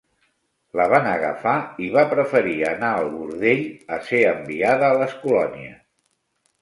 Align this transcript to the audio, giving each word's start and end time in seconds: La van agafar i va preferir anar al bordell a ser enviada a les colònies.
La 0.79 0.85
van 0.93 1.09
agafar 1.09 1.53
i 1.87 1.89
va 1.97 2.05
preferir 2.13 2.55
anar 2.69 2.91
al 3.01 3.11
bordell 3.19 3.63
a 3.99 4.01
ser 4.09 4.23
enviada 4.33 4.89
a 4.91 5.01
les 5.03 5.15
colònies. 5.27 5.81